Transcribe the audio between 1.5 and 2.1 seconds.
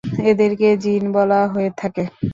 হয়ে থাকে।